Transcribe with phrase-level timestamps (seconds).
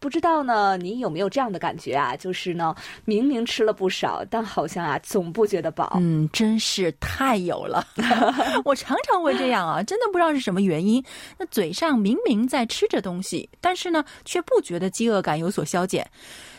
[0.00, 2.16] 不知道呢，你有没有这样的感觉啊？
[2.16, 2.74] 就是呢，
[3.04, 5.98] 明明吃了不少，但好像啊，总不觉得饱。
[6.00, 7.86] 嗯，真是太有了。
[8.64, 11.04] 我常常会这样啊，真的不知道是什么原因。
[11.38, 16.04] 那嘴上明明在吃着东西，但是呢，却不觉得饥饿感有所消减。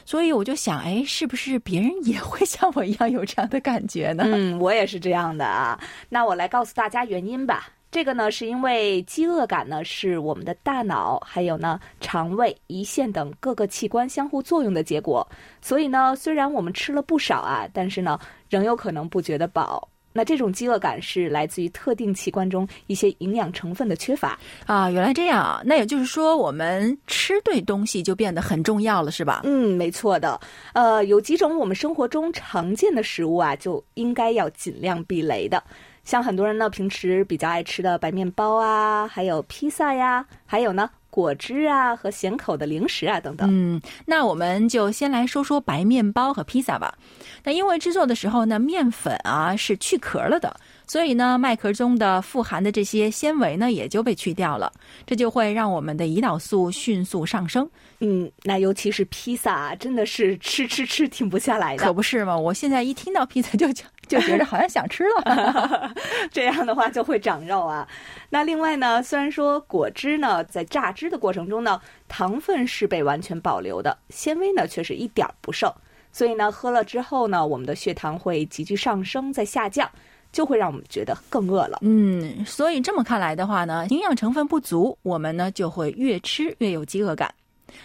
[0.05, 4.23] 所以我就想，哎，是不是别人也会 像我一样有这样的感觉呢？
[4.28, 5.80] 嗯，我也是这样的啊。
[6.09, 7.70] 那我来告诉大家原因吧。
[7.91, 15.27] 这个呢，是因为饥饿感呢，是我们的大脑还有呢肠胃、胰腺等各个器官相互作用的结果。
[15.62, 18.17] 所以呢，虽然我们吃了不少啊，但是呢，
[18.50, 19.86] 仍有可能不觉得饱。
[20.14, 24.89] 那这种饥饿感是来自于特定器官中一些营养成分的缺乏啊。
[24.89, 29.42] 原来这样啊，那也就是说，我们吃对东西就变得很重要了，是吧？
[29.45, 30.39] 嗯，没错的。
[30.73, 35.64] 呃，有几种我们生活中常见的食物啊，就应该要尽量避雷的。
[36.03, 43.47] 像很多人呢，平时比较爱吃的白面包啊，还有披萨呀，还有呢果汁啊和咸口的零食啊等等。
[43.52, 46.97] 嗯，那我们就先来说说白面包和披萨吧。
[47.44, 50.55] 那因为制作的时候呢，面粉啊是去壳了的，
[50.88, 54.72] 所以呢，麦壳中的富含的这些纤维呢也就被去掉了，
[55.05, 57.69] 这就会让我们的胰岛素迅速上升。
[57.99, 61.83] 嗯，那尤其是披萨，真的是吃吃吃停不下来的。
[61.83, 63.67] 可不是嘛，我现在一听到披萨就
[64.12, 65.94] 就觉得好像想吃了，
[66.30, 67.88] 这样的话就会长肉啊。
[68.30, 75.72] 那另外呢，虽然说果汁呢在榨汁的过程中呢，糖分是被完全保留的，纤维呢却是一点不剩。
[76.12, 79.90] 所以呢，喝了之后呢，我们的血糖会急剧上升再下降，
[80.34, 81.80] 就会让我们觉得更饿了。
[81.84, 87.34] 嗯，所以这么看来的话呢，营养成分不足，我们呢就会越吃越有饥饿感。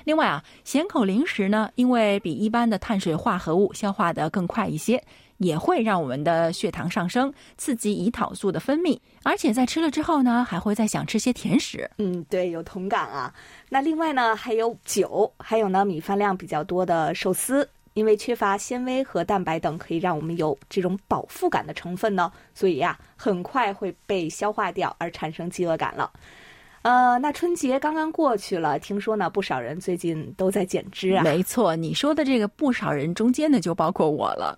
[0.03, 5.00] 另外啊，咸口零食呢，因为比一般的碳水化合物消化的更快一些。
[5.39, 11.91] 也会让我们的血糖上升，刺激胰岛素的分泌，而且在吃了之后呢，还会再想吃些甜食。
[11.99, 13.33] 嗯，对，有同感啊。
[13.69, 26.11] 那另外呢，还有酒，还有呢，米饭量比较多的寿司，因为缺乏纤维和蛋白等可以让我们有这种饱腹感的成分呢，所以呀，很快会被消化掉，而产生饥饿感了。
[26.87, 31.25] 呃，那春节刚刚过去了，听说呢，不少人最近都在减脂啊。
[31.25, 34.57] 没错，你说的这个不少人中间呢，就包括我了。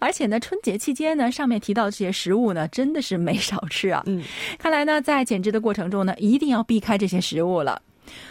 [0.00, 4.02] 而且呢，春节期间呢，上面提到这些食物呢，真的是没少吃啊。
[4.06, 4.20] 嗯，
[4.58, 7.80] 看来呢，在减脂的过程中呢，一定要避开这些食物了，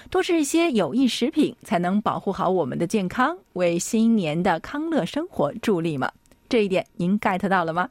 [0.09, 6.11] 多吃一些有益食品，才能保护好我们的健康，为新年的康乐生活助力嘛。
[6.49, 7.89] 这一点您 get 到了吗？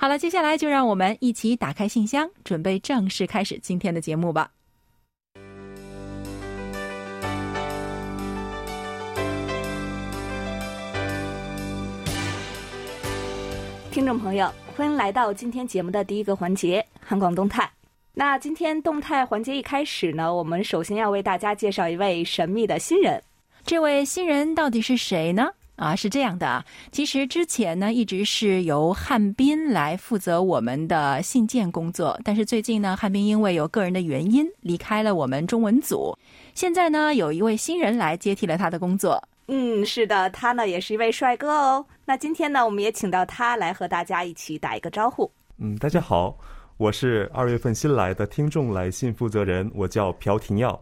[0.00, 4.48] 好了，接下来就让我们一起打开信箱，准备正式开始今天的节目吧。
[13.90, 17.68] 听众朋友，欢迎来到今天节目的第一个环节——韩广动态。
[18.14, 23.20] 那今天动态环节一开始呢，我们首先要为大家介绍一位神秘的新人。
[23.64, 25.50] 这位新人到底是谁呢？
[25.78, 36.18] 啊，是这样的，其实之前呢，一直是由汉斌来负责我们的信件工作，但是最近呢，汉斌因为有个人的原因离开了我们中文组，
[36.52, 39.22] 现在呢，有一位新人来接替了他的工作。
[39.46, 41.86] 嗯，是的，他呢也是一位帅哥哦。
[42.04, 45.30] 那今天呢，我们也请到他来和大家一起打一个招呼。
[45.58, 46.36] 嗯，大家好，
[46.76, 50.78] 我是二月份新来的听众来信负责人，我叫朴廷耀。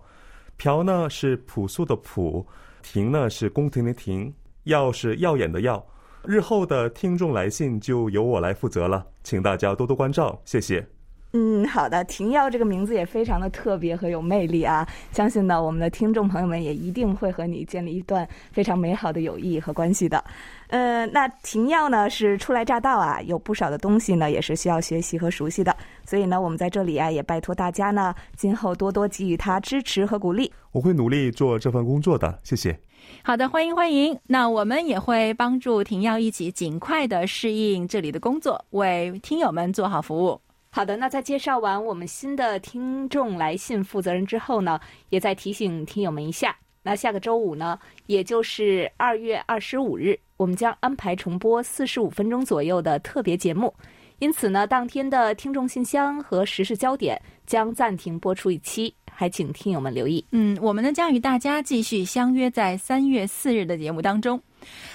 [0.56, 2.44] 朴呢是朴素的朴，
[2.82, 4.32] 廷呢是宫廷的廷。
[4.66, 5.84] 耀是耀眼的耀，
[6.24, 10.84] 日后的听众来信就由我来负责了，请大家多多关照，谢谢。
[11.32, 14.88] 嗯，好的，廷耀这个名字也非常的特别和有魅力啊！
[15.12, 20.24] 相信呢，我们的听众朋友们也一定会和你建立一段非常美好的友谊和关系的。
[20.68, 25.76] 呃，那廷耀呢是初来乍到啊，有不少的东西呢也是需要学习和熟悉的，
[26.06, 30.50] 所以呢，我们在这里啊也拜托大家呢，今后多多给予他支持和鼓励。
[30.72, 32.78] 我会努力做这份工作的，谢谢。
[33.22, 34.18] 好的，欢迎欢迎。
[34.28, 40.40] 那我们也会帮助婷耀一起尽快的适应这里的工作，为听友们做好服务。
[40.70, 44.78] 好的，那在介绍完我们新的听众来信负责人之后呢，
[45.08, 53.72] 也再提醒听友们一下，那下个周五呢，也就是二月二十五日，我们将安排重播四十五分钟左右的特别节目，
[54.18, 60.24] 因此呢，当天的听众信箱和时事焦点将暂停播出一期，还请听友们留意。
[60.32, 64.42] 嗯，我们呢将与大家继续相约在三月四日的节目当中，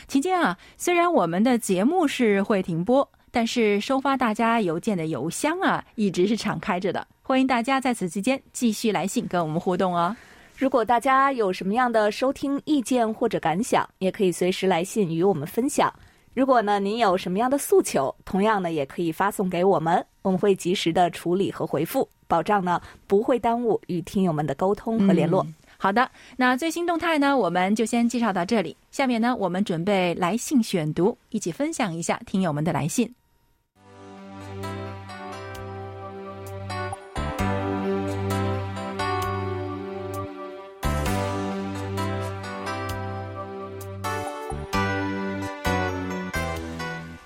[0.08, 3.08] 期间啊，虽然我们的节目是会停播。
[3.34, 7.08] 但是收发大家邮件的邮箱啊，一直是敞开着的。
[7.22, 10.14] 欢迎大家在此期间继续来信跟我们互动哦。
[10.58, 15.90] 如果大家有什么样的收听意见或者感想，也可以随时来信与我们分享。
[16.34, 25.46] 如果呢您有什么样的诉求，同样呢也可以发送给我们，我们会及时的处理和回复，保障呢不会耽误与听友们的沟通和联络。
[25.78, 28.78] 好的，那最新动态呢，我们就先介绍到这里。
[28.92, 33.14] 下面呢，我们准备来信选读，一起分享一下听友们的来信。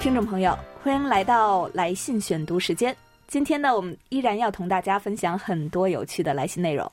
[0.05, 2.95] 听众朋友，欢迎来到来信选读时间。
[3.27, 6.89] 今天呢，我们依然要同大家分享很多有趣的来信内容。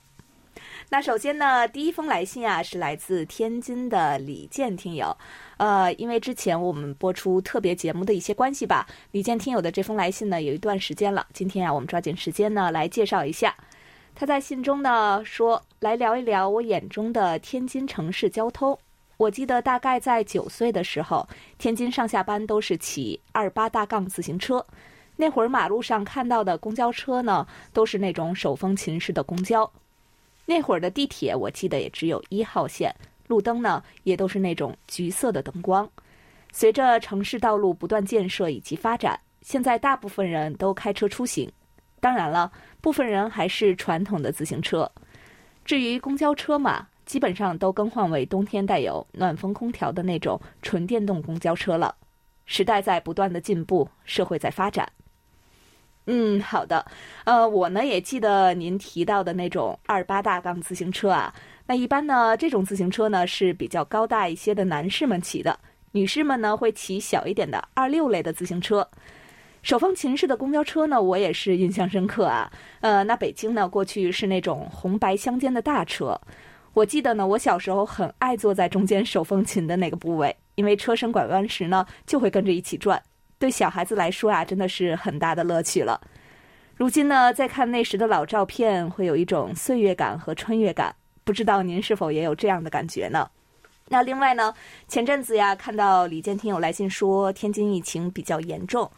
[0.88, 5.14] 那首先呢，第一封来信啊，是来自天津的李健听友。
[5.58, 11.26] 呃，因为之前我们播出特别节目的一些关系吧，李健听友的这封来信呢，有一段时间了。
[11.34, 13.54] 今天啊，我们抓紧时间呢，来介绍一下。
[14.14, 18.78] 他在信中呢说，来聊一聊我眼中的天津城市交通。
[19.22, 24.66] 我记得大概在九岁的时候，天津上下班都是骑二八大杠自行车。
[25.14, 29.70] 那会儿马路上看到的公交车呢，都是那种手风琴式的公交。
[30.44, 32.92] 那会儿的地铁，我记得也只有一号线，
[33.28, 35.88] 路灯呢也都是那种橘色的灯光。
[36.50, 41.48] 随着城市道路不断建设以及发展，现在大部分人都开车出行，
[42.00, 44.90] 当然了，部分人还是传统的自行车。
[45.64, 51.94] 至于公交车嘛，基本上都更换为冬天带有暖风空调的那种纯电动公交车了。
[52.46, 54.90] 时代在不断的进步，社会在发展。
[56.06, 56.86] 嗯，好的。
[57.24, 61.34] 呃，我呢也记得您提到的那种二八大杠自行车啊。
[61.66, 65.60] 那一般呢，这种自行车呢是比较高大一些的男士们骑的，
[65.90, 68.88] 女士们呢会骑小一点的二六类的自行车。
[69.60, 72.50] 手风琴式的公交车呢，我也是印象深刻啊。
[72.80, 76.18] 呃，那北京呢过去是那种红白相间的大车，
[76.74, 83.00] 我记得呢，我小时候很爱坐在中间手风琴的那个部位，因为车身拐弯时呢就会跟着一起转。
[83.38, 86.00] 对小孩子来说啊，真的是很大的乐趣了。
[86.74, 90.94] 如今呢，再看那时的老照片，会有一种岁月感和穿越感。
[91.24, 93.28] 不知道您是否也有这样的感觉呢？
[93.88, 94.54] 那另外呢，
[94.88, 98.90] 前阵子呀，看到李健听友来信说天津疫情比较严重。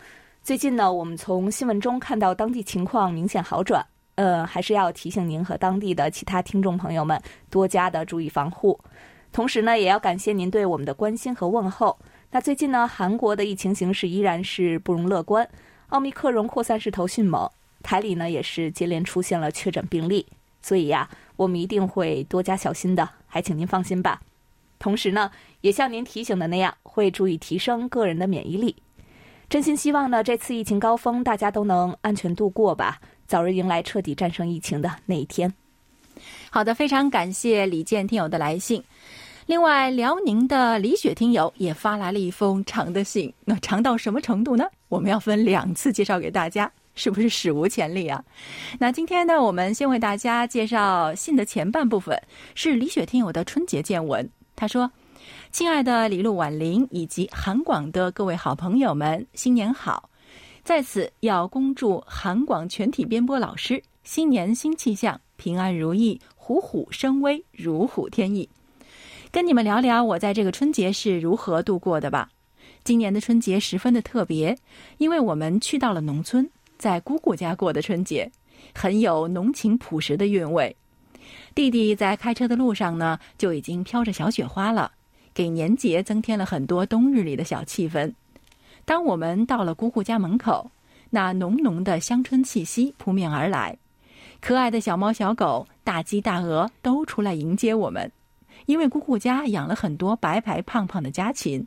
[0.42, 3.84] 最近呢，我们从新闻中看到当地情况明显好转。
[4.16, 7.20] 呃，还是要提醒您和当地的其他听众朋友们
[7.50, 8.78] 多加的注意防护。
[9.32, 11.98] 同时呢，也要感谢您对我们的关心和问候。
[12.30, 15.48] 那最近呢，韩国的疫情形势依然是不容乐观，
[15.88, 17.50] 奥密克戎扩散势头迅猛，
[17.82, 20.26] 台里呢也是接连出现了确诊病例，
[20.62, 24.20] 所以呀，我们一定会多加小心的，还请您放心吧。
[24.78, 25.30] 同时呢，
[25.62, 28.76] 也像您提醒的那样，会注意提升个人的免疫力。
[29.48, 35.52] 真心希望呢，这次疫情高峰大家都能安全度过吧，早日迎来彻底战胜疫情的那一天。
[36.50, 38.82] 好的，非常感谢李健听友的来信。
[39.46, 44.64] 另外，辽宁的李雪听友也发来了一封长的信，那长到什么程度呢？
[44.88, 48.24] 我们要分两次介绍给大家，是不是史无前例啊？
[48.80, 52.18] 那今天呢，我们先为大家介绍信的前半部分，
[52.54, 54.26] 是李雪听友的春节见闻。
[54.56, 54.90] 他说
[55.52, 60.08] ：“亲爱的李璐、婉玲以及韩广的各位好朋友们，新年好！
[60.64, 68.48] 在此要恭祝韩广全体编播老师新年新气象，平安如意，虎虎生威，如虎添翼。”
[69.30, 72.30] 跟你们聊聊我在这个春节是如何度过的吧。
[72.82, 74.56] 今年的春节十分的特别，
[74.96, 78.32] 因为我们去到了农村，在姑姑家过的春节，
[78.74, 80.74] 很有浓情朴实的韵味。
[81.54, 84.90] 弟弟在开车的路上呢，就已经飘着小雪花了，
[85.34, 88.10] 给年节增添了很多冬日里的小气氛。
[88.84, 90.70] 当我们到了姑姑家门口，
[91.10, 93.76] 那浓浓的乡村气息扑面而来，
[94.40, 98.10] 可爱的小猫小狗、大鸡大鹅都出来迎接我们。
[98.66, 101.66] 因为姑姑家养了很多白白胖胖的家禽，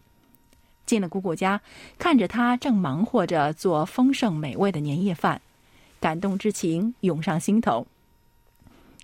[0.85, 1.61] 进了姑姑家，
[1.97, 5.41] 看着她正忙活着做丰盛美味的年夜饭，
[5.99, 7.85] 感动之情涌上心头。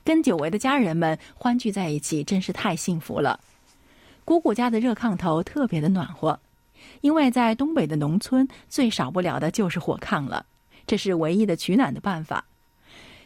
[0.03, 3.39] 跟久违的家人们欢聚在一起，真是太幸福了。
[4.25, 6.39] 姑姑家的热炕头特别的暖和，
[7.03, 10.45] 因为在东北的农村，最少不了的就是火炕了，
[10.87, 12.45] 这是唯一的取暖的办法。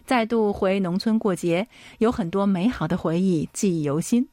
[0.04, 1.68] 再度回农村过节，
[2.00, 4.28] 有很多美好的回忆，记忆犹新。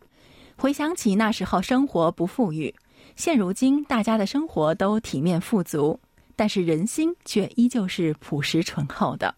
[0.56, 2.74] 回想起那时候生活不富裕，
[3.16, 6.00] 现如今大家的生活都体面富足，
[6.34, 9.34] 但是人心却依旧是朴实淳厚的。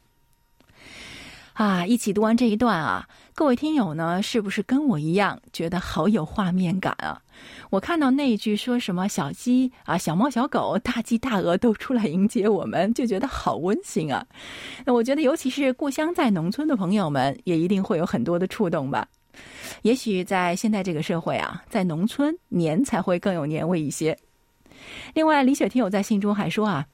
[1.56, 7.18] 啊，一起读完这一段啊，各位听友呢，是不是跟我一样觉得好有画面感啊？
[7.70, 14.22] 我看到那一句说什么小鸡啊、小猫、小狗、大鸡、大鹅都出来迎接我们，就觉得好温馨啊。
[14.84, 19.08] 那我觉得，尤其是故乡在农村的朋友们，也一定会有很多的触动吧。
[19.80, 24.14] 也许在现在这个社会啊，在农村年才会更有年味一些。
[25.14, 26.86] 另外，李雪听友在信中还说啊，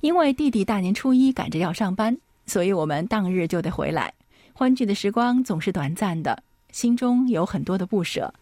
[0.00, 2.18] 因为弟弟大年初一赶着要上班。
[2.46, 4.12] 所以我们当日就得回来，
[4.52, 8.32] 欢聚的时光总是短暂的，心中有很多的不舍。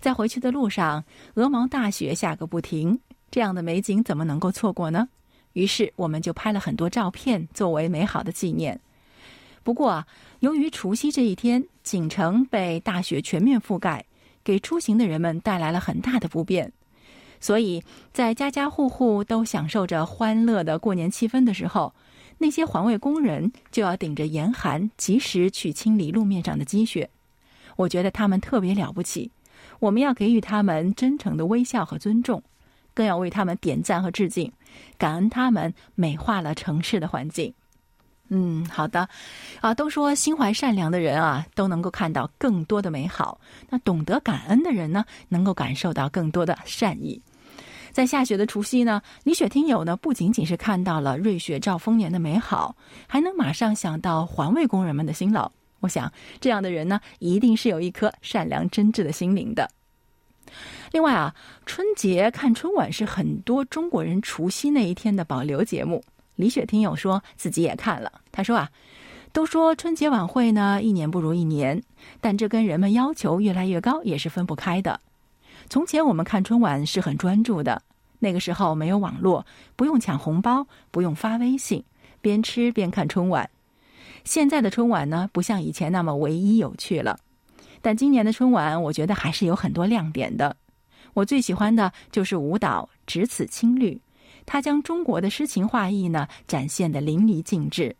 [0.00, 2.98] 在回去的路上，鹅毛大雪下个不停，
[3.30, 5.08] 这样的美景怎么能够错过呢？
[5.52, 8.80] 于是我们就拍了很多照片，作为美好的纪念。
[9.62, 10.04] 不过，
[10.40, 14.04] 由于除夕这一天，锦城被大雪全面覆盖，
[14.42, 16.72] 给出行的人们带来了很大的不便，
[17.40, 17.82] 所以
[18.12, 21.94] 在家家户户都享受着欢乐的过年气氛的时候。
[22.44, 27.08] 那些环卫工人就要顶着严寒，及时去清理路面上的积雪。
[27.74, 29.30] 我觉得他们特别了不起，
[29.78, 32.42] 我们要给予他们真诚的微笑和尊重，
[32.92, 34.52] 更要为他们点赞和致敬，
[34.98, 37.54] 感恩他们美化了城市的环境。
[38.28, 39.08] 嗯，好的，
[39.62, 47.22] 啊，都说心怀善良的人啊，都能够看到更多的美好；那懂得感恩的人呢，能够感受到更多的善意。
[47.94, 52.74] 在下雪的除夕呢，李雪听友呢不仅仅是看到了瑞雪兆丰年的美好，
[53.06, 55.48] 还能马上想到环卫工人们的辛劳。
[55.78, 59.70] 我想，这样的人呢，一定是有一颗善良真挚的心灵的。
[60.90, 61.32] 另外啊，
[61.66, 66.02] 春节看春晚是很多中国人除夕那一天的保留节目。
[66.34, 68.68] 李雪听友说自己也看了，他说啊，
[69.32, 71.80] 都说春节晚会呢一年不如一年，
[72.20, 75.00] 但这跟人们要求越来越高也是分不开的。
[75.68, 77.82] 从前我们看春晚是很专注的，
[78.18, 79.44] 那个时候没有网络，
[79.76, 81.82] 不用抢红包，不用发微信，
[82.20, 83.48] 边吃边看春晚。
[84.24, 87.18] 现在的春晚呢，不像以前那么唯一有趣了。
[87.82, 90.56] 但今年的春晚，我觉得还是有很多亮点的。
[91.12, 93.94] 我最喜欢的就是舞蹈《只此青绿》，
[94.46, 97.94] 它将中国的诗情画意呢展现的淋漓尽致。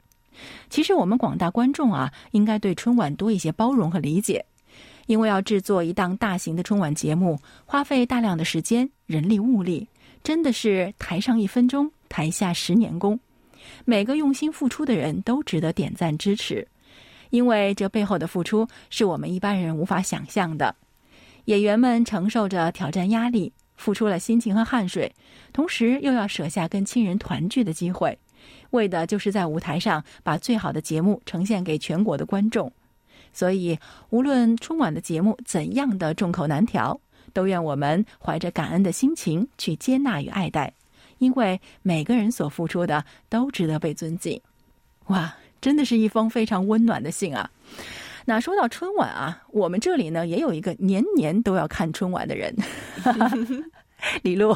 [0.71, 4.45] 其实我们广大观众啊，应该对春晚多一些包容和理解。
[5.07, 9.89] 因为要制作一档大型的春晚节目，花费大量的时间、人力、物力，
[10.23, 13.19] 真的是台上一分钟，台下十年功。
[13.85, 16.67] 每个用心付出的人都值得点赞支持，
[17.31, 20.75] 因为这背后的付出是我们一般人无法想象的。
[21.47, 25.13] 演员们承受着挑战压力，付出了辛勤和汗水，
[25.53, 28.19] 同时又要舍下跟亲人团聚的机会，
[28.71, 32.71] 为的就是在舞台上把最好的节目呈现给全国的观众。
[33.35, 36.99] 所以，无论春晚的节目怎样的众口难调，
[37.33, 40.73] 都愿我们怀着感恩的心情去接纳与爱戴，
[41.19, 44.41] 因为每个人所付出的都值得被尊敬。
[45.09, 47.51] 哇，真的是一封非常温暖的信啊！
[48.25, 52.55] 那说到春晚啊，我们这里呢也有一个年年都要看春晚的人。
[54.23, 54.55] 李璐，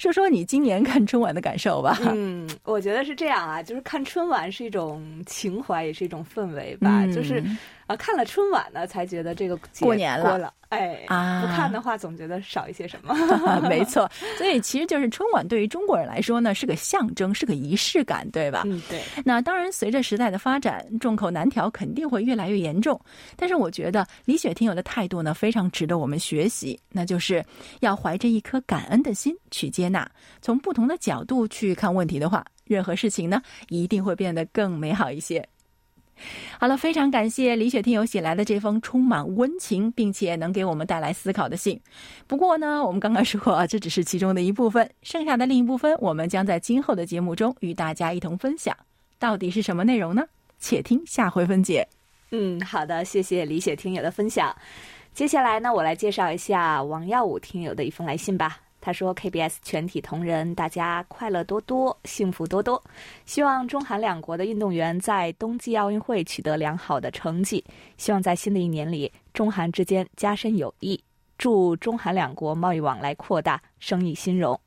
[0.00, 1.96] 说说你今年看春晚的感受吧。
[2.00, 7.06] 嗯，我觉得是这样啊，就是看春晚是一种情怀，也是一种氛围吧。
[7.06, 7.40] 就是
[7.92, 10.52] 啊，看了春晚呢，才觉得这个过年了。
[10.70, 13.14] 哎啊，不看的话总觉得少一些什么。
[13.68, 18.62] 没错，所以其实就是春晚对于中国人来说呢，是个象征，是个仪式感，对吧？
[18.64, 19.02] 嗯，对。
[19.22, 22.98] 那当然，随着时代的发展，众口难调肯定会越来越严重。
[23.36, 27.44] 但是我觉得李雪听友的态度呢，非常值得我们学习，那就是
[27.80, 35.46] 要怀着一颗感恩的心去接纳，从不同的角度去看问题的话，任何事情呢，一定会变得更美好一些。
[36.58, 41.80] 好了，非常感谢李雪听友写来的这封充满温情，并且能给我们带来思考的信。
[42.26, 48.76] 不过呢，我们刚刚说啊，这只是其中的一部分，剩下的另一部分，我们将在今后的节目中与大家一同分享。
[49.18, 50.22] 到底是什么内容呢？
[50.58, 51.86] 且听下回分解。
[52.30, 54.54] 嗯，好的，谢谢李雪听友的分享。
[55.12, 58.58] 接下来呢，我来介绍一下王耀武听友的一封来信吧。
[58.82, 62.82] 他说：“KBS 全体同仁，大家快乐多多，幸福多多。
[63.24, 67.64] 希望中韩两国的运动员在冬季奥运会取得良好的成绩。
[67.96, 71.00] 希望在新的一年里，中韩之间加深友谊。
[71.38, 74.60] 祝中韩两国贸易往来扩大，生意兴隆。”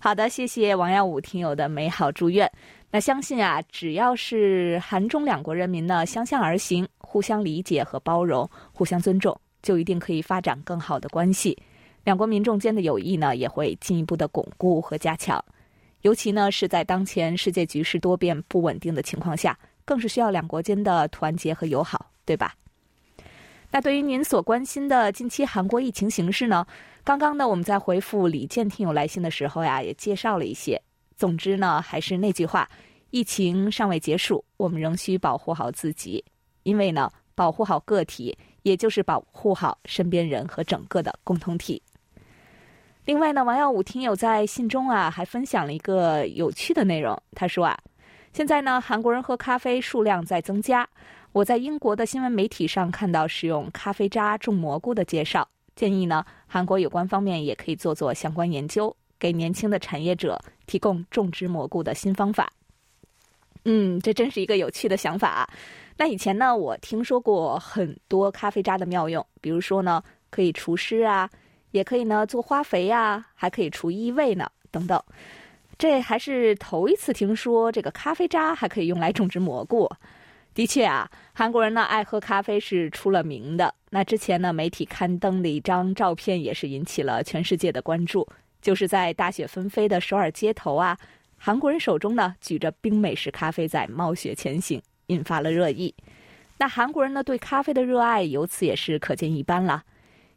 [0.00, 2.50] 好的，谢谢王耀武听友的美好祝愿。
[2.90, 11.56] 那相信啊，只要是韩中两国人民呢相向而行，互相理解和包容，互相尊重，就一定可以发展更好的关系。
[12.04, 15.42] 两国民众间的友谊呢，也会进一步的巩固和加强。
[16.02, 22.54] 尤其呢，是在当前世界局势多变、不稳定的情况下，更是需要两国间的团结和友好，对吧？
[23.70, 26.66] 那对于您所关心的近期韩国疫情形势呢？
[27.02, 30.80] 刚刚呢，我们在回复李健听友来信的时候呀，也介绍了一些。
[31.16, 32.68] 总之呢，还是那句话，
[33.10, 36.22] 疫情尚未结束，我们仍需保护好自己，
[36.64, 41.82] 因为呢，保护好个体，也就是保护好身边人和整个的共同体。
[43.04, 47.20] 另外呢，王耀武听友在信中啊，还分享了一个有趣的内容。
[47.32, 47.78] 他说啊，
[48.32, 50.88] 现在呢，韩国人喝咖啡数量在增加。
[51.32, 55.46] 我在英国的新闻媒体上看到使用咖啡渣种蘑菇的介绍，
[55.76, 62.50] 建议呢，韩国有关方面也可以做做相关研究，给年轻的产业者提供种植蘑菇的新方法。
[63.66, 65.48] 嗯，这真是一个有趣的想法啊。
[65.98, 71.28] 那以前呢，我听说过很多咖啡渣的妙用，比如说呢，可以除湿啊，
[71.74, 75.02] 也可以呢做花肥呀，还可以除异味呢，等等。
[75.76, 79.90] 这还是头一次听说这个咖啡渣还可以用来种植蘑菇。
[80.54, 83.74] 的确啊，韩国人呢爱喝咖啡是出了名的。
[83.90, 88.24] 那之前呢，媒体刊登的一张照片也是引起了全世界的关注，
[88.62, 90.96] 就是在大雪纷飞的首尔街头啊。
[91.36, 95.92] 韩国人手中呢举着冰美式咖啡在冒雪前行，引发了热议。
[96.56, 99.82] 那韩国人呢对咖啡的热爱由此也是可见一斑了。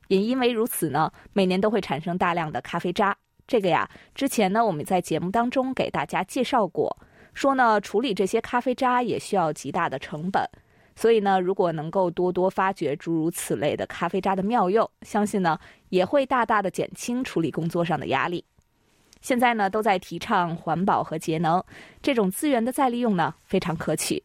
[0.07, 3.15] 也因为如此呢，每年都会产生大量的咖啡渣。
[3.45, 6.97] 这个呀，之前呢我们在节目当中给大家介绍过，
[7.33, 10.47] 说呢处理这些咖啡渣也需要极大的成本。
[10.95, 15.59] 所以呢，如果能够多多发掘诸如此类的咖啡渣的妙用，相信呢
[15.89, 18.43] 也会大大的减轻处理工作上的压力。
[19.21, 21.63] 现在呢，都在提倡环保和节能，
[22.01, 24.23] 这种资源的再利用呢，非常可取。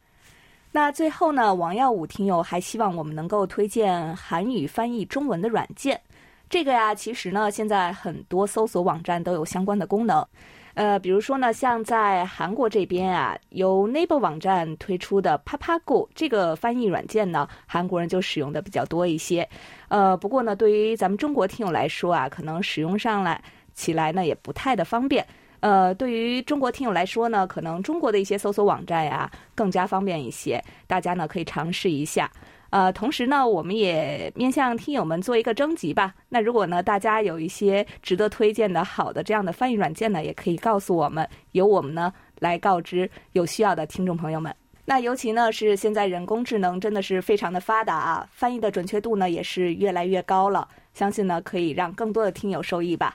[0.74, 6.00] 那最后呢，王耀武听友还希望我们能够推荐韩语翻译中文的软件。
[6.48, 10.26] 这个呀，其实呢，现在很多搜索网站都有相关的功能。
[10.74, 19.46] 呃，比如说呢，像在韩国这边啊，由 Naver 网站推出的 Papago 这个翻译软件呢，韩国人就使用的比较多一些。
[19.88, 23.42] 呃，不过呢，对于咱们中国听友来说啊，可能使用上来。
[23.74, 25.26] 起来呢也不太的方便，
[25.62, 32.28] 呃，对于中国听友来说呢，可能中国的一些搜索网站呀更加方便一些，大家呢可以尝试一下。
[32.70, 36.12] 呃，同时呢，我们也面向听友们做一个征集吧。
[36.28, 44.52] 那如果呢大家有一些值得推荐的好的这样的翻译软件呢，也可以告诉我们，由我们呢来告知有需要的听众朋友们。
[44.84, 53.14] 那尤其呢是现在人工智能真的是非常的发达啊，翻译的准确度呢也是越来越高了，相信呢可以让更多的听友受益吧。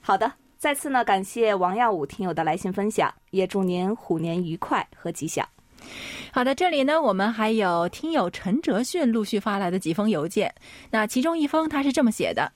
[0.00, 5.48] 好的，再次呢，感谢王耀武听友的来信分享，也祝您虎年愉快和吉祥。
[6.32, 10.52] 好的，这里呢，我们还有听友陈哲迅陆续发来的几封邮件。
[10.90, 12.50] 那其中一封他是这么写的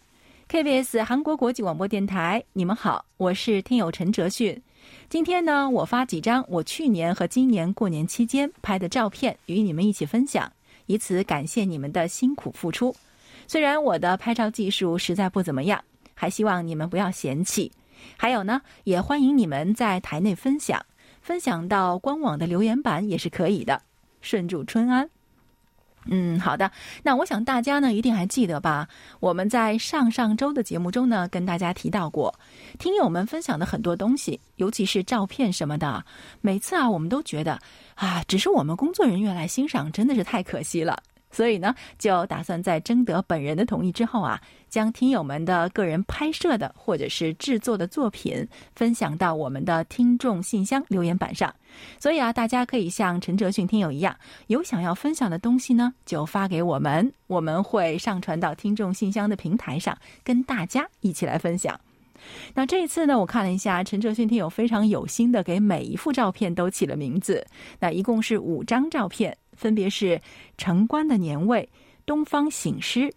[0.49, 4.61] ：KBS 韩国国际广播电台，你们好，我是听友陈哲迅。
[5.09, 10.51] 今天呢，我发几张我去年和今年过年期间拍的照片与你们一起分享，
[10.87, 12.93] 以此感谢你们的辛苦付出。
[13.47, 15.81] 虽然我的拍照技术实在不怎么样。
[16.15, 17.73] 还希望你们不要嫌弃，
[18.17, 20.85] 还有呢，也欢迎你们在台内分享，
[21.21, 23.83] 分享到官网的留言板也是可以的。
[24.21, 25.09] 顺祝春安。
[26.07, 26.69] 嗯，好的。
[27.05, 28.89] 那我想大家呢一定还记得吧？
[29.21, 32.35] 我们在上上周的节目中呢跟大家提到过，
[32.77, 36.05] 听友们分享的很多东西，尤其是照片什么的，
[36.41, 37.57] 每次啊我们都觉得
[37.95, 41.01] 啊，只是我们工作人员来欣赏，真的是太可惜了。
[41.31, 44.41] 所以呢，就打算在征得本人的同意之后啊，
[44.73, 51.55] 将听友们的个人拍摄的或者是制作的作品分享到我们的听众信箱留言板上。
[52.01, 61.79] 所以啊，大家可以像陈哲迅听友一样，有想要分享的东西呢，就发给我们，我们会上传到听众信箱的平台上，跟大家一起来分享。
[62.55, 67.47] 那这一次呢，我看了一下，陈哲迅听友非常有心的给每一幅照片都起了名字，
[67.79, 69.37] 那一共是五张照片。
[69.55, 70.19] 分别是
[70.57, 71.69] 城关的年味、
[72.07, 73.15] 东方醒狮、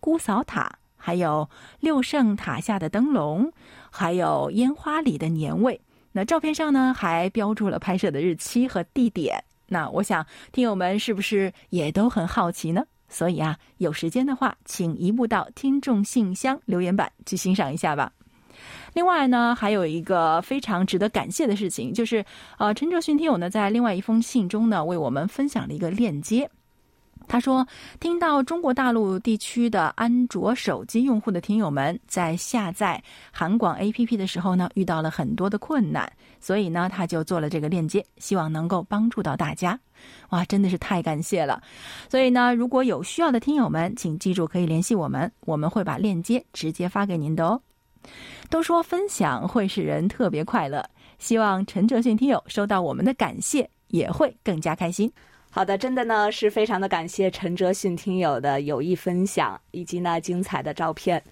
[0.00, 3.52] 姑嫂塔，还有六圣塔下的灯笼，
[3.92, 5.80] 还有烟花里的年味。
[6.10, 9.44] 那照片上呢，还标注了拍摄的日期和地点。
[9.68, 12.82] 那我想，听友们是不是也都很好奇呢？
[13.08, 18.12] 所以啊，有时间的话，请移步到听众信箱留言板去欣赏一下吧。
[18.94, 22.24] 另外呢，还有一个非常值得感谢的事情，就是
[22.58, 26.50] 呃，陈哲勋听友呢在另外一封信中呢为我们分享了一个链接。
[27.28, 27.66] 他说，
[28.00, 36.10] 听到中国大陆地区的安卓手机用户的听友们在下载韩广 APP 的时候呢遇到了很多的困难，
[36.40, 39.78] 所以呢他就做了这个链接，希望能够帮助到大家。
[40.28, 41.62] 哇，真的是太感谢了！
[42.08, 47.60] 所以呢，如果有需要的听友们，请记住可以联系我们，我们会把链接直接发给您的哦。
[48.50, 50.84] 都说分享会使人特别快乐，
[51.18, 55.10] 希望陈哲迅听友收到我们的感谢也会更加开心。
[55.56, 61.22] 好的，真的呢是非常的感谢陈哲迅听友的有意分享以及呢精彩的照片。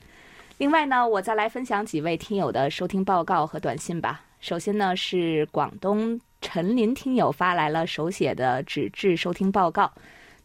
[0.57, 4.23] 另外呢，我再来分享几位听友的收听报告和短信吧。
[4.41, 9.93] 首先呢是广东陈林听友发来了手写的纸质收听报告。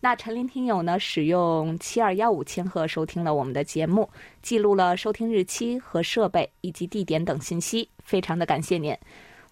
[0.01, 4.09] 那陈林听友呢，使用七二幺五千赫收听了我们的节目，
[4.41, 8.93] 记录了收听日期和设备以及地点等信息，非常的感谢您。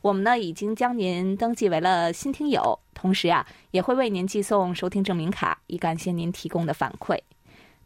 [0.01, 7.17] 我们呢已经将您登记为了新听友，同时呀也会为您寄送收听证明卡，以感谢您提供的反馈。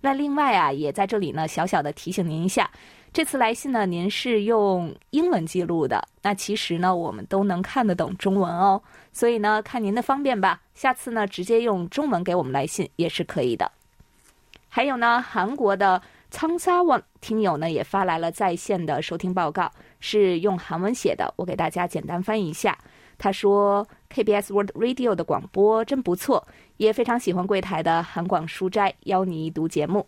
[0.01, 2.69] 那另外啊，也在这里呢小小的提醒您一下。
[3.13, 6.07] 这次来信呢，您是用英文记录的。
[6.21, 8.81] 那其实呢，我们都能看得懂中文哦。
[9.11, 10.61] 所以呢，看您的方便吧。
[10.73, 13.69] 下次呢，直接用中文给我们来信也是可以的。
[14.69, 19.69] 还有呢，韩国的仓沙网听友呢也发来了在线的收听报告，
[20.01, 21.33] 是用韩文写的。
[21.37, 22.77] 我给大家简单翻译一下。
[23.17, 26.45] 他说：“KBS World Radio 的广播真不错，
[26.77, 30.05] 也非常喜欢柜台的韩广书斋邀你一读节目。”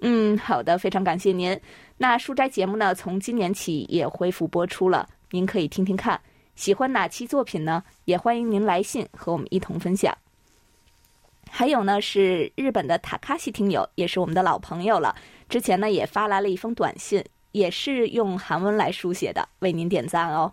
[0.00, 1.58] 嗯，好的，非常感谢您。
[1.96, 6.20] 那书斋节目呢，从今年起也恢复播出了，您可以听听看。
[6.54, 7.82] 喜欢哪期作品呢？
[8.04, 10.14] 也欢迎您来信和我们一同分享。
[11.50, 15.16] 还有呢，是日本的塔卡西听友，也是我们的老朋友了。
[15.48, 17.24] 之前呢，也发来了一封短信，
[17.56, 20.52] 也是用韩文来书写的，为您点赞哦。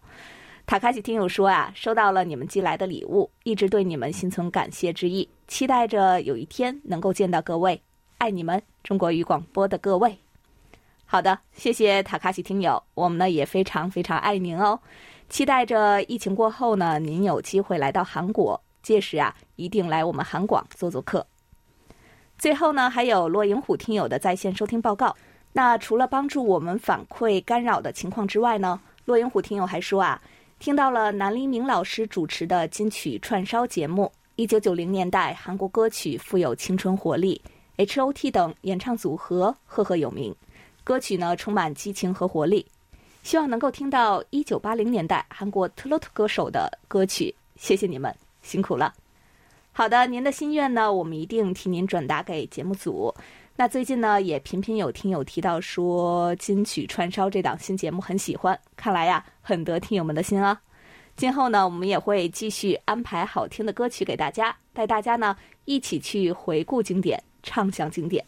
[0.66, 7.82] 塔卡西听友说啊，收到了你们寄来的礼物，一直对你们心存感谢之意，期待着有一天能够见到各位，
[8.20, 10.18] 爱你们，中国语广播的各位。
[11.04, 14.80] 好的，谢谢塔卡西听友，我们呢也非常非常爱您哦，
[15.28, 21.28] 期待着疫情过后呢，您有机会来到韩国，届时啊一定来我们韩广做做客。
[22.38, 25.13] 最后呢，还有骆银虎听友的在线收听报告。
[25.56, 30.20] 那除了帮助我们反馈干扰的情况之外呢，骆英虎听友还说啊，
[30.58, 34.12] 听到了南黎明老师主持的金曲串烧节目。
[34.36, 37.39] 一九九零年代韩国歌曲富有青春活力
[37.78, 40.36] ，H.O.T 等演唱组合赫赫有名。
[40.84, 42.66] 歌曲呢充满激情和活力，
[43.22, 47.34] 希望能够听到一九八零年代韩国特洛特歌手的歌曲。
[47.56, 48.92] 谢谢你们，辛苦了。
[49.72, 53.13] 好的，您的心愿呢，我们一定替您转达给节目组。
[53.56, 60.60] 那最近呢，也频频有听友提到说金曲串烧这档新节目很喜欢，看来呀，很得听友们的心啊。
[61.16, 68.26] 今后呢，我们也会继续安排好听的歌曲给大家，带大家呢一起去回顾经典，畅想经典。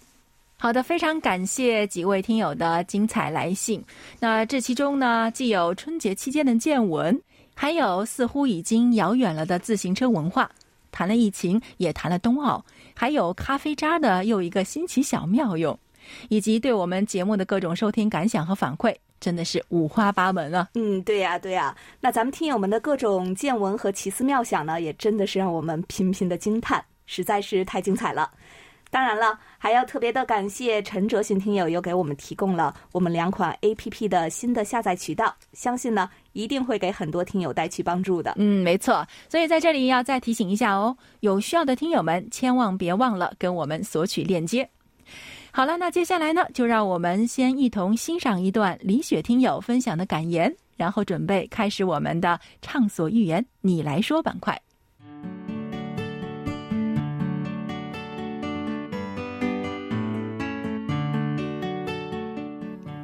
[0.57, 3.83] 好的，非常感谢几位听友的精彩来信。
[4.19, 7.19] 那这其中呢，既有春节期间的见闻，
[7.55, 10.49] 还有似乎已经遥远了的自行车文化，
[10.91, 12.63] 谈了疫情，也谈了冬奥，
[12.95, 15.77] 还有咖啡渣的又一个新奇小妙用，
[16.29, 20.69] 以及对我们节目的各种收听感想和反馈，真的是五花八门啊！
[20.75, 21.75] 嗯，对呀，对呀。
[21.99, 28.31] 那咱们听友们的各种见闻和奇思妙想呢，也真的是让我们频频的惊叹，实在是太精彩了。
[28.95, 38.33] 当然了，还要特别的感谢陈哲信听友又给我们提供了我们两款 A P P 的新的下载渠道，相信呢一定会给很多听友带去帮助的。
[38.37, 39.05] 嗯，没错。
[39.27, 44.69] 所以在这里要再提醒一下哦，有需要的听友们千万别忘了跟我们索取链接。
[45.51, 54.57] 好了，那接下来呢，就让我们先一同欣赏一段李雪听友分享的感言，然后准备开始我们的畅所欲言你来说板块。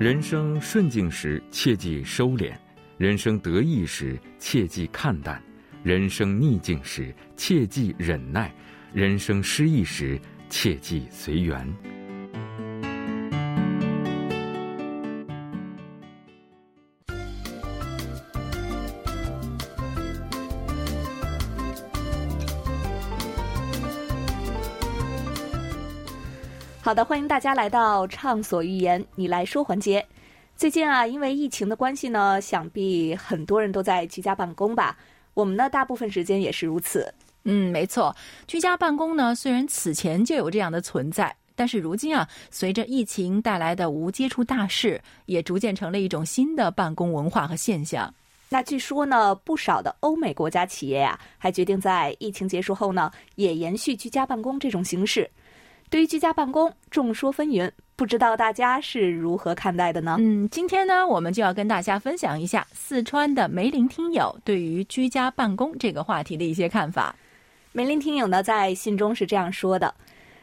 [0.02, 2.52] 人生顺境时，切忌收敛；
[2.98, 5.40] 人生得意时，切忌看淡；
[5.84, 8.50] 人生逆境时，切忌忍耐；
[8.96, 11.72] 人生失意时，切忌随缘。
[26.84, 30.04] 好的，欢迎大家来到畅所欲言，你来说环节。
[30.56, 34.98] 最近啊，因为疫情的关系呢，想必很多人都在居家办公吧。
[35.36, 37.14] 我们呢，大部分时间也是如此。
[37.44, 38.14] 嗯，没错，
[38.48, 48.12] 居家办公呢，虽然此前就有这样的存在，但是如今啊，随着疫情带来的无接触大事，也逐渐成了一种新的办公文化和现象。
[48.50, 55.30] 那据说呢，不少的欧美国家企业呀，还决定在疫情结束后呢，也延续居家办公这种形式。
[55.92, 60.16] 对于居家办公，众说纷纭，不知道大家是如何看待的呢？
[60.20, 67.14] 嗯，今天呢，我们就要跟大家分享一下四川的梅林听友对于居家办公这个话题的一些看法。
[67.74, 69.94] 梅林听友呢，在信中是这样说的：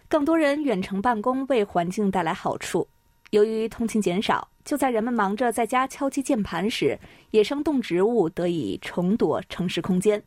[0.06, 2.86] 更多人远程办公为环境带来好处，
[3.30, 6.98] 由于通勤减少，就在人们忙着在家敲击键盘时，
[7.30, 10.22] 野生动植物得以重夺城市空间。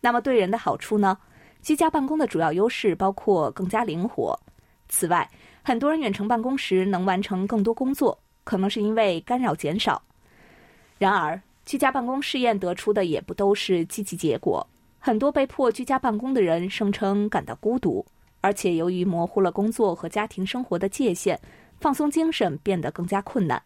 [0.00, 1.18] 那么对人的好处呢？
[1.64, 4.38] 居家办公的主要优势包括更加灵活。
[4.90, 5.28] 此外，
[5.62, 10.02] 很多人远程办公时能完成更多工作，可能是因为干扰减少。
[10.98, 14.64] 然而，居家办公试验得出的也不都是积极结果。
[14.98, 18.04] 很多被迫居家办公的人声称感到孤独，
[18.42, 21.40] 而且由于模糊了工作和家庭生活的界限，
[21.80, 23.62] 放松精神变得更加困难。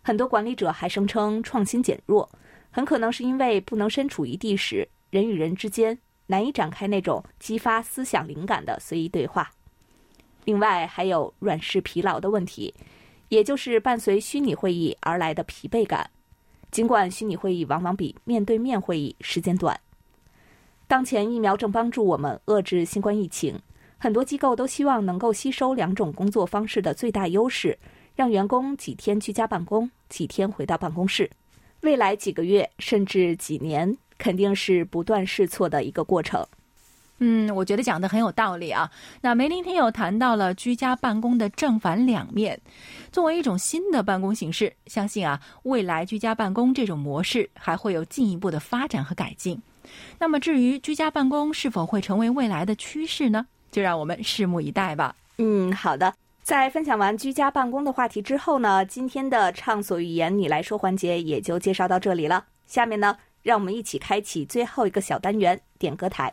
[0.00, 2.26] 很多管理者还声称创新减弱，
[2.70, 9.50] 很可能是因为不能身处一地时，人与人之间难以展开那种激发思想灵感的随意对话。
[10.44, 12.72] 另外，还有软式疲劳的问题，
[13.28, 16.10] 也就是伴随虚拟会议而来的疲惫感。
[16.70, 19.80] 尽管虚拟会议往往比面对面会议时间短。
[20.86, 23.58] 当前疫苗正帮助我们遏制新冠疫情，
[23.98, 27.76] 很多机构都希望能够吸收两种工作方式的最大优势，
[28.14, 31.28] 让员工几天居家办公，几天回到办公室。
[31.82, 36.46] 未来几个月甚至几年，肯定是不断试错的一个过程。
[37.18, 38.90] 嗯，我觉得讲的很有道理啊。
[39.22, 42.60] 那梅林听友谈到了居家办公的正反两面，
[43.10, 49.58] 作为一种新的办公形式，相信啊，未来居家办公这种模式还会有进一步的发展和改进。
[50.18, 53.46] 那么，至于居家办公是否会成为未来的趋势呢？
[53.70, 55.14] 就让我们拭目以待吧。
[55.38, 56.12] 嗯，好的。
[56.46, 62.46] 在分享完居家办公的话题之后呢，今天的畅所欲言你来说环节也就介绍到这里了。
[62.66, 66.32] 下面呢，让我们一起开启最后一个小单元——点歌台。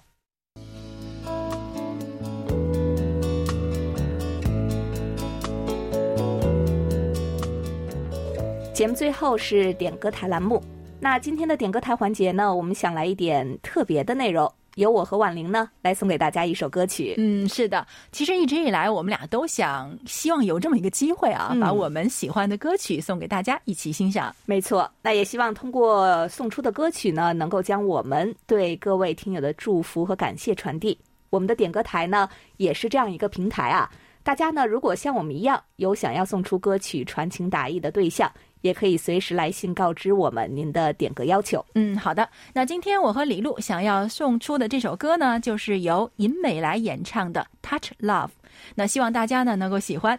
[8.71, 10.61] 节目最后是点歌台栏目。
[10.99, 17.13] 那今天的点歌台环节呢，我们想来一点特别的内容，由我和婉玲呢来送给大家一首歌曲。
[17.17, 24.35] 嗯，是的，其实一直以来我们俩都想希望有这么一个机会啊，把我们喜欢的歌曲送给大家一起欣赏。
[24.45, 30.97] 没错，那也希望通过送出的歌曲呢，能够将我们对各位听友的祝福和感谢传递。
[31.29, 33.89] 我们的点歌台呢，也是这样一个平台啊。
[34.23, 38.31] 大家呢，如果像我们一样有想要送出歌曲传情达意的对象。
[38.63, 41.63] 也可以随时来信告知我们您的点歌要求。
[41.75, 42.27] 嗯，好的。
[42.53, 48.27] 那今天我和李璐想要送出的这首歌呢，就是由尹美来演唱的《Touch Love》。
[48.75, 50.17] 那希望大家呢能够喜欢。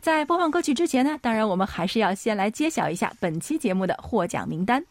[0.00, 4.84] 在播放歌曲之前呢，当然我们还是要先来揭晓一下本期节目的获奖名单。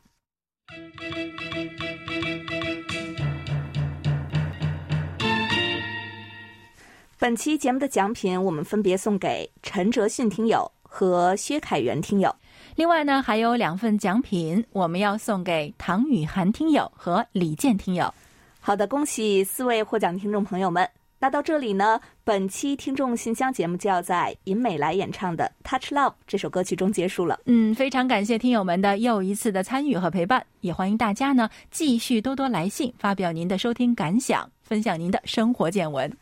[7.19, 12.35] 本期节目的奖品，我们分别送给陈哲迅听友和薛凯元听友。
[12.77, 18.13] 另外呢，还有两份奖品，我们要送给唐雨涵听友和李健听友。
[18.59, 20.87] 好的，恭喜四位获奖听众朋友们。
[21.17, 27.39] 那到这里呢，本期听众信箱节目就要在尹美来演唱的《Touch Love》这首歌曲中结束了。
[27.45, 36.15] 嗯，非常感谢听友们的又一次的参与和陪伴，也欢迎大家呢继续多多来信，发表您的收听感想，分享您的生活见闻。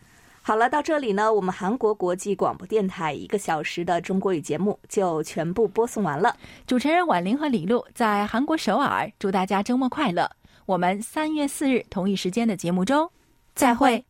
[0.47, 6.37] 好了，到这里呢，我们韩国国际广播电台一个小时的中国语节目就全部播送完了。
[6.67, 10.29] 主持人婉玲和李璐在韩国首尔，祝大家周末快乐。
[10.67, 13.09] 我们三月四日同一时间的节目中
[13.55, 14.05] 再会。